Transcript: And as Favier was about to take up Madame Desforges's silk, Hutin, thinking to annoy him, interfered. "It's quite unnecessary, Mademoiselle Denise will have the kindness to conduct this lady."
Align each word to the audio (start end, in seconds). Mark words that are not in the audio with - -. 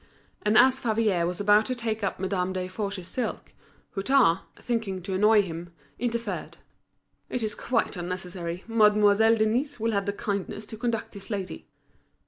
And 0.41 0.57
as 0.57 0.79
Favier 0.79 1.27
was 1.27 1.39
about 1.39 1.67
to 1.67 1.75
take 1.75 2.03
up 2.03 2.19
Madame 2.19 2.53
Desforges's 2.55 3.07
silk, 3.07 3.53
Hutin, 3.93 4.39
thinking 4.55 4.99
to 5.03 5.13
annoy 5.13 5.43
him, 5.43 5.73
interfered. 5.99 6.57
"It's 7.29 7.53
quite 7.53 7.95
unnecessary, 7.95 8.63
Mademoiselle 8.65 9.35
Denise 9.37 9.79
will 9.79 9.91
have 9.91 10.07
the 10.07 10.13
kindness 10.13 10.65
to 10.65 10.77
conduct 10.77 11.11
this 11.11 11.29
lady." 11.29 11.67